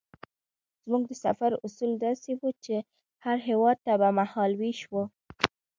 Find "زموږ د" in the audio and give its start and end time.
0.83-1.11